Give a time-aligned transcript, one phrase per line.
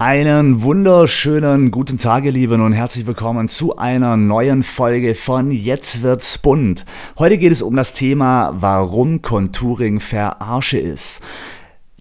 [0.00, 6.00] Einen wunderschönen guten Tag, ihr Lieben, und herzlich willkommen zu einer neuen Folge von Jetzt
[6.00, 6.86] wird's bunt.
[7.18, 11.20] Heute geht es um das Thema, warum Contouring Verarsche ist.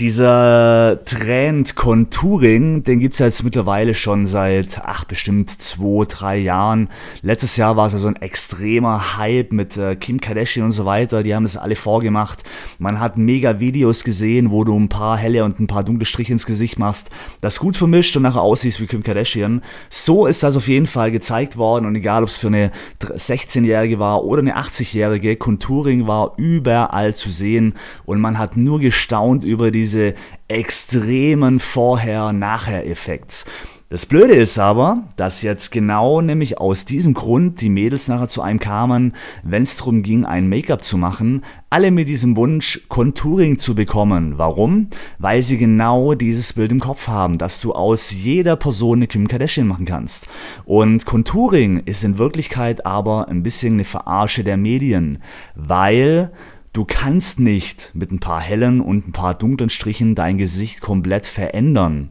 [0.00, 6.88] Dieser Trend Contouring, den gibt es jetzt mittlerweile schon seit, ach, bestimmt zwei, drei Jahren.
[7.20, 10.86] Letztes Jahr war es ja so ein extremer Hype mit äh, Kim Kardashian und so
[10.86, 11.22] weiter.
[11.22, 12.44] Die haben das alle vorgemacht.
[12.78, 16.32] Man hat mega Videos gesehen, wo du ein paar helle und ein paar dunkle Striche
[16.32, 17.10] ins Gesicht machst,
[17.42, 19.60] das gut vermischt und nachher aussiehst wie Kim Kardashian.
[19.90, 22.70] So ist das auf jeden Fall gezeigt worden und egal, ob es für eine
[23.02, 27.74] 16-Jährige war oder eine 80-Jährige, Contouring war überall zu sehen
[28.06, 30.14] und man hat nur gestaunt über diese diese
[30.46, 33.44] extremen Vorher-Nachher-Effekts.
[33.88, 38.40] Das Blöde ist aber, dass jetzt genau nämlich aus diesem Grund die Mädels nachher zu
[38.40, 43.58] einem kamen, wenn es darum ging, ein Make-up zu machen, alle mit diesem Wunsch, Contouring
[43.58, 44.34] zu bekommen.
[44.38, 44.90] Warum?
[45.18, 49.26] Weil sie genau dieses Bild im Kopf haben, dass du aus jeder Person eine Kim
[49.26, 50.28] Kardashian machen kannst.
[50.64, 55.20] Und Contouring ist in Wirklichkeit aber ein bisschen eine Verarsche der Medien,
[55.56, 56.30] weil
[56.72, 61.26] Du kannst nicht mit ein paar hellen und ein paar dunklen Strichen dein Gesicht komplett
[61.26, 62.10] verändern.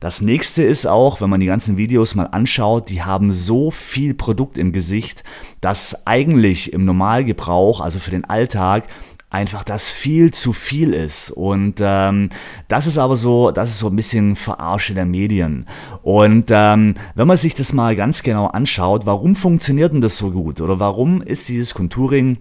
[0.00, 4.14] Das nächste ist auch, wenn man die ganzen Videos mal anschaut, die haben so viel
[4.14, 5.24] Produkt im Gesicht,
[5.60, 8.84] dass eigentlich im Normalgebrauch, also für den Alltag,
[9.28, 11.30] einfach das viel zu viel ist.
[11.30, 12.30] Und ähm,
[12.68, 15.66] das ist aber so, das ist so ein bisschen Verarsche der Medien.
[16.02, 20.30] Und ähm, wenn man sich das mal ganz genau anschaut, warum funktioniert denn das so
[20.30, 20.62] gut?
[20.62, 22.38] Oder warum ist dieses Contouring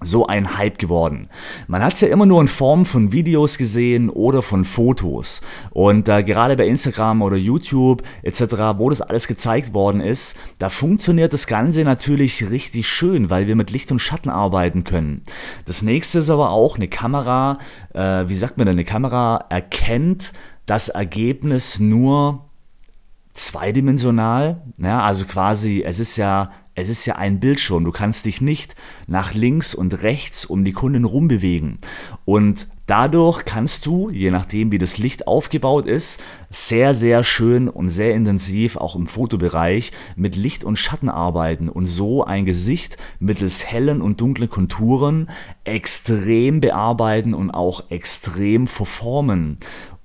[0.00, 1.28] so ein Hype geworden.
[1.66, 5.40] Man hat es ja immer nur in Form von Videos gesehen oder von Fotos.
[5.70, 8.42] Und äh, gerade bei Instagram oder YouTube etc.,
[8.76, 13.56] wo das alles gezeigt worden ist, da funktioniert das Ganze natürlich richtig schön, weil wir
[13.56, 15.22] mit Licht und Schatten arbeiten können.
[15.66, 17.58] Das nächste ist aber auch eine Kamera,
[17.92, 20.32] äh, wie sagt man denn, eine Kamera erkennt
[20.66, 22.48] das Ergebnis nur
[23.32, 24.62] zweidimensional.
[24.78, 27.84] Ja, also quasi, es ist ja es ist ja ein Bildschirm.
[27.84, 28.76] Du kannst dich nicht
[29.08, 31.78] nach links und rechts um die Kunden rumbewegen.
[32.24, 37.88] Und dadurch kannst du, je nachdem wie das Licht aufgebaut ist, sehr, sehr schön und
[37.88, 43.66] sehr intensiv auch im Fotobereich mit Licht und Schatten arbeiten und so ein Gesicht mittels
[43.66, 45.28] hellen und dunklen Konturen
[45.64, 49.56] extrem bearbeiten und auch extrem verformen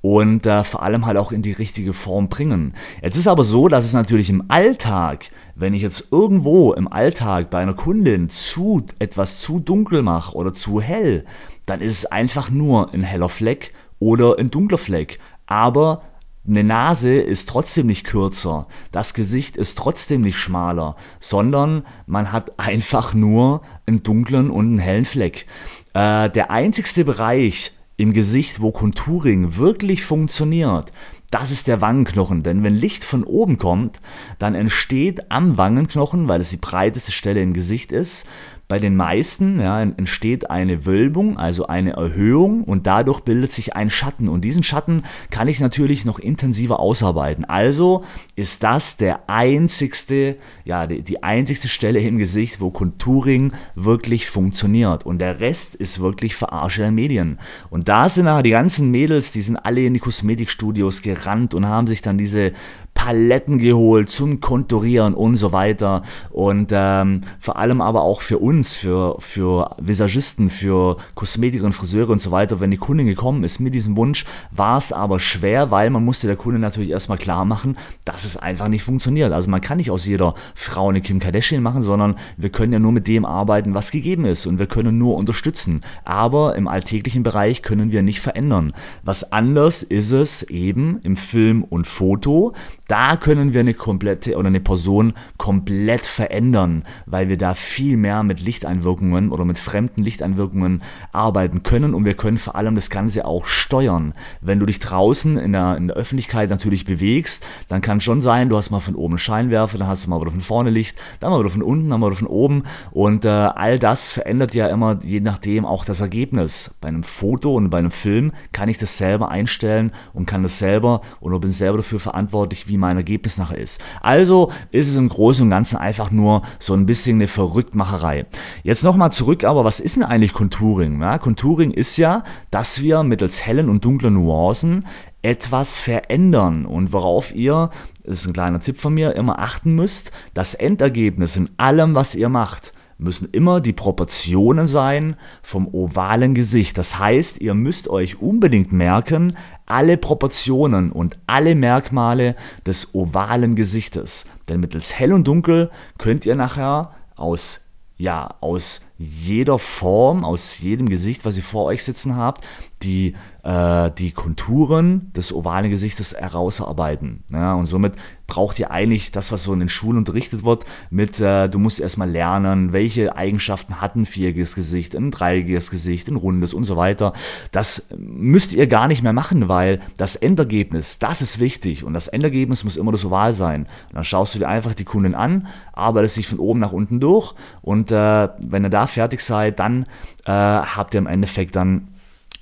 [0.04, 2.74] und äh, vor allem halt auch in die richtige Form bringen.
[3.02, 7.50] Jetzt ist aber so, dass es natürlich im Alltag, wenn ich jetzt irgendwo im Alltag
[7.50, 11.24] bei einer Kundin zu etwas zu dunkel mache oder zu hell,
[11.66, 15.20] dann ist es einfach nur ein heller Fleck oder ein dunkler Fleck.
[15.46, 16.02] Aber
[16.46, 22.52] eine Nase ist trotzdem nicht kürzer, das Gesicht ist trotzdem nicht schmaler, sondern man hat
[22.60, 25.46] einfach nur einen dunklen und einen hellen Fleck.
[25.94, 30.92] Äh, der einzigste Bereich, im Gesicht, wo Contouring wirklich funktioniert,
[31.30, 32.44] das ist der Wangenknochen.
[32.44, 34.02] Denn wenn Licht von oben kommt,
[34.40, 38.28] dann entsteht am Wangenknochen, weil es die breiteste Stelle im Gesicht ist,
[38.74, 43.92] bei den meisten ja, entsteht eine Wölbung, also eine Erhöhung und dadurch bildet sich ein
[43.92, 44.28] Schatten.
[44.28, 47.46] Und diesen Schatten kann ich natürlich noch intensiver ausarbeiten.
[47.46, 48.04] Also
[48.36, 55.06] ist das der einzigste, ja, die, die einzigste Stelle im Gesicht, wo Contouring wirklich funktioniert.
[55.06, 57.38] Und der Rest ist wirklich Verarsche der Medien.
[57.70, 61.68] Und da sind nachher die ganzen Mädels, die sind alle in die Kosmetikstudios gerannt und
[61.68, 62.54] haben sich dann diese
[62.94, 66.04] Paletten geholt zum Konturieren und so weiter.
[66.32, 72.10] Und ähm, vor allem aber auch für uns, für, für Visagisten, für Kosmetiker und Friseure
[72.10, 75.72] und so weiter, wenn die Kundin gekommen ist mit diesem Wunsch, war es aber schwer,
[75.72, 79.34] weil man musste der Kunde natürlich erstmal klar machen, dass es einfach nicht funktioniert.
[79.34, 82.80] Also man kann nicht aus jeder Frau eine Kim Kardashian machen, sondern wir können ja
[82.80, 85.82] nur mit dem arbeiten, was gegeben ist und wir können nur unterstützen.
[86.06, 88.74] Aber im alltäglichen Bereich können wir nicht verändern.
[89.04, 92.54] Was anders ist es eben im Film und Foto
[92.88, 98.24] Da können wir eine komplette oder eine Person komplett verändern, weil wir da viel mehr
[98.24, 103.26] mit Lichteinwirkungen oder mit fremden Lichteinwirkungen arbeiten können und wir können vor allem das Ganze
[103.26, 104.14] auch steuern.
[104.42, 108.50] Wenn du dich draußen in der, in der Öffentlichkeit natürlich bewegst, dann kann schon sein,
[108.50, 111.32] du hast mal von oben Scheinwerfer, dann hast du mal wieder von vorne Licht, dann
[111.32, 114.68] mal wieder von unten, dann mal wieder von oben und äh, all das verändert ja
[114.68, 116.76] immer je nachdem auch das Ergebnis.
[116.80, 120.60] Bei einem Foto und bei einem Film kann ich das selber einstellen und kann das
[120.60, 123.82] selber oder bin selber dafür verantwortlich, wie mein Ergebnis nachher ist.
[124.02, 128.26] Also ist es im Großen und Ganzen einfach nur so ein bisschen eine Verrücktmacherei.
[128.64, 131.02] Jetzt nochmal zurück, aber was ist denn eigentlich Contouring?
[131.02, 134.86] Ja, Contouring ist ja, dass wir mittels hellen und dunklen Nuancen
[135.22, 137.70] etwas verändern und worauf ihr,
[138.04, 142.16] das ist ein kleiner Tipp von mir, immer achten müsst, das Endergebnis in allem, was
[142.16, 146.78] ihr macht, müssen immer die Proportionen sein vom ovalen Gesicht.
[146.78, 154.26] Das heißt, ihr müsst euch unbedingt merken, alle Proportionen und alle Merkmale des ovalen Gesichtes.
[154.50, 157.63] Denn mittels hell und dunkel könnt ihr nachher aus
[158.04, 162.44] ja, aus jeder Form, aus jedem Gesicht, was ihr vor euch sitzen habt,
[162.84, 167.24] die, äh, die Konturen des ovalen Gesichtes herausarbeiten.
[167.32, 167.94] Ja, und somit
[168.28, 171.80] braucht ihr eigentlich das, was so in den Schulen unterrichtet wird, mit, äh, du musst
[171.80, 176.78] erstmal lernen, welche Eigenschaften hat ein viereckiges Gesicht, ein dreieckiges Gesicht, ein rundes und so
[176.78, 177.14] weiter.
[177.52, 182.08] Das müsst ihr gar nicht mehr machen, weil das Endergebnis, das ist wichtig und das
[182.08, 183.64] Endergebnis muss immer das Oval sein.
[183.90, 187.00] Und dann schaust du dir einfach die Kunden an, arbeitest dich von oben nach unten
[187.00, 189.84] durch und äh, wenn ihr da fertig seid, dann
[190.26, 191.90] äh, habt ihr im Endeffekt dann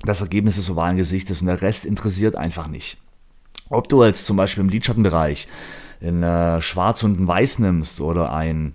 [0.03, 2.97] das Ergebnis des ovalen Gesichtes und der Rest interessiert einfach nicht.
[3.69, 5.47] Ob du jetzt zum Beispiel im Lidschattenbereich
[5.99, 8.73] in äh, Schwarz und Weiß nimmst oder ein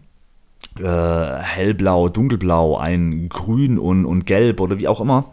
[0.79, 5.25] äh, hellblau, dunkelblau, ein grün und, und gelb oder wie auch immer,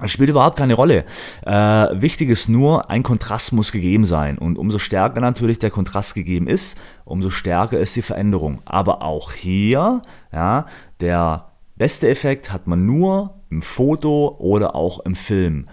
[0.00, 1.04] das spielt überhaupt keine Rolle.
[1.46, 4.36] Äh, wichtig ist nur, ein Kontrast muss gegeben sein.
[4.36, 8.62] Und umso stärker natürlich der Kontrast gegeben ist, umso stärker ist die Veränderung.
[8.64, 10.02] Aber auch hier,
[10.32, 10.66] ja,
[11.00, 11.51] der
[11.82, 15.64] beste Effekt hat man nur im Foto oder auch im Film.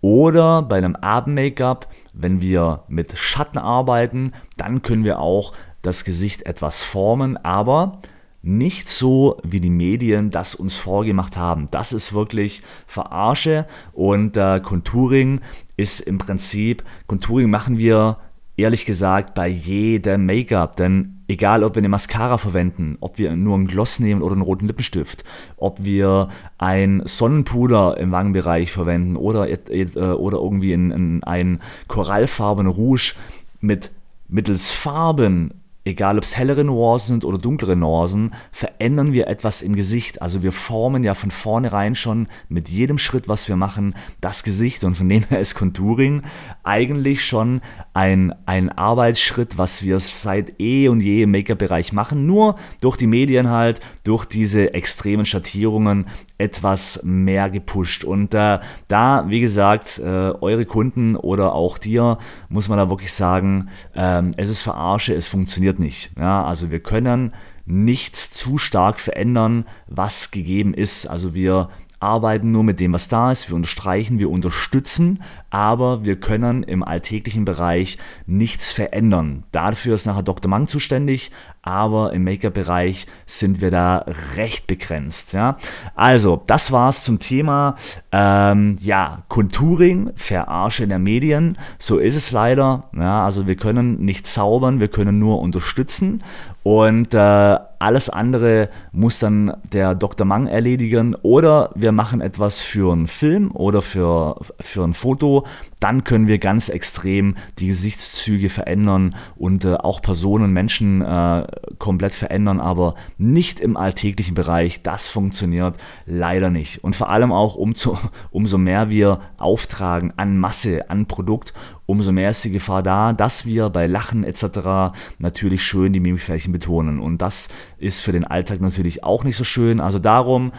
[0.00, 6.46] Oder bei einem Abend-Make-up, wenn wir mit Schatten arbeiten, dann können wir auch das Gesicht
[6.46, 7.98] etwas formen, aber
[8.40, 11.66] nicht so, wie die Medien das uns vorgemacht haben.
[11.70, 15.42] Das ist wirklich Verarsche und äh, Contouring
[15.76, 18.16] ist im Prinzip, Contouring machen wir
[18.58, 23.54] ehrlich gesagt bei jedem Make-up, denn egal ob wir eine Mascara verwenden, ob wir nur
[23.54, 25.24] einen Gloss nehmen oder einen roten Lippenstift,
[25.56, 26.28] ob wir
[26.58, 33.14] ein Sonnenpuder im Wangenbereich verwenden oder, äh, oder irgendwie in, in ein korallfarbenen Rouge
[33.60, 33.90] mit
[34.28, 35.57] mittels Farben
[35.88, 40.22] egal ob es hellere Nuancen sind oder dunklere Nuancen, verändern wir etwas im Gesicht.
[40.22, 44.84] Also wir formen ja von vornherein schon mit jedem Schritt, was wir machen, das Gesicht.
[44.84, 46.22] Und von dem her ist Contouring
[46.62, 47.60] eigentlich schon
[47.94, 52.26] ein, ein Arbeitsschritt, was wir seit eh und je im Make-up-Bereich machen.
[52.26, 56.06] Nur durch die Medien halt, durch diese extremen Schattierungen
[56.38, 58.04] etwas mehr gepusht.
[58.04, 62.18] Und äh, da, wie gesagt, äh, eure Kunden oder auch dir,
[62.48, 66.10] muss man da wirklich sagen, äh, es ist verarsche, es funktioniert nicht.
[66.18, 67.34] Ja, also wir können
[67.66, 71.06] nichts zu stark verändern, was gegeben ist.
[71.06, 71.68] Also wir
[72.00, 73.48] arbeiten nur mit dem, was da ist.
[73.48, 79.44] Wir unterstreichen, wir unterstützen, aber wir können im alltäglichen Bereich nichts verändern.
[79.50, 80.48] Dafür ist nachher Dr.
[80.48, 81.30] Mang zuständig,
[81.68, 84.06] aber im Make-up-Bereich sind wir da
[84.36, 85.34] recht begrenzt.
[85.34, 85.58] Ja?
[85.94, 87.76] Also, das war's zum Thema
[88.10, 91.58] ähm, ja, Contouring, Verarsche der Medien.
[91.78, 92.84] So ist es leider.
[92.96, 93.26] Ja?
[93.26, 96.22] Also, wir können nicht zaubern, wir können nur unterstützen
[96.68, 100.26] und äh, alles andere muss dann der Dr.
[100.26, 105.46] Mang erledigen oder wir machen etwas für einen Film oder für, für ein Foto.
[105.80, 111.46] Dann können wir ganz extrem die Gesichtszüge verändern und äh, auch Personen, Menschen äh,
[111.78, 114.82] komplett verändern, aber nicht im alltäglichen Bereich.
[114.82, 116.82] Das funktioniert leider nicht.
[116.84, 117.98] Und vor allem auch umso,
[118.30, 121.54] umso mehr wir auftragen an Masse, an Produkt,
[121.86, 124.94] umso mehr ist die Gefahr da, dass wir bei Lachen etc.
[125.18, 127.00] natürlich schön die Mimikflächen betonen.
[127.00, 127.48] Und das
[127.78, 129.80] ist für den Alltag natürlich auch nicht so schön.
[129.80, 130.52] Also darum,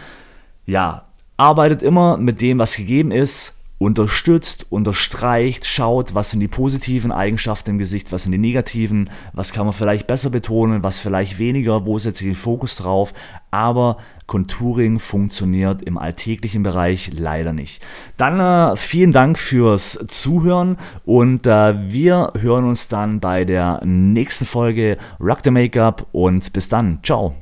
[0.66, 1.06] ja,
[1.38, 7.72] arbeitet immer mit dem, was gegeben ist unterstützt, unterstreicht, schaut, was sind die positiven Eigenschaften
[7.72, 11.86] im Gesicht, was sind die negativen, was kann man vielleicht besser betonen, was vielleicht weniger,
[11.86, 13.14] wo setze ich den Fokus drauf,
[13.52, 17.82] aber Contouring funktioniert im alltäglichen Bereich leider nicht.
[18.18, 24.46] Dann äh, vielen Dank fürs Zuhören und äh, wir hören uns dann bei der nächsten
[24.46, 27.00] Folge Rock the Makeup und bis dann.
[27.02, 27.34] Ciao.